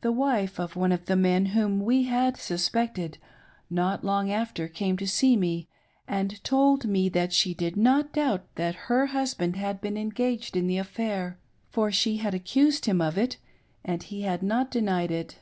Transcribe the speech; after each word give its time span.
The 0.00 0.10
wife 0.10 0.58
of 0.58 0.74
one 0.74 0.90
of 0.90 1.04
the 1.04 1.14
men 1.14 1.46
whom 1.54 1.78
we 1.78 2.06
had 2.06 2.36
suspected, 2.36 3.18
not 3.70 4.02
long 4.02 4.32
after 4.32 4.66
came 4.66 4.96
to 4.96 5.06
see 5.06 5.36
me 5.36 5.68
and 6.08 6.42
told 6.42 6.86
me 6.86 7.08
that 7.10 7.32
she 7.32 7.54
did 7.54 7.76
not 7.76 8.12
doubt 8.12 8.52
that 8.56 8.74
her 8.90 9.06
husband 9.06 9.54
had 9.54 9.80
been 9.80 9.96
engaged 9.96 10.56
in 10.56 10.66
the 10.66 10.78
affair, 10.78 11.38
for 11.70 11.92
she 11.92 12.16
had 12.16 12.34
accused 12.34 12.86
him 12.86 13.00
of 13.00 13.16
it 13.16 13.36
and 13.84 14.02
he 14.02 14.22
had 14.22 14.42
not 14.42 14.72
denied 14.72 15.12
it. 15.12 15.38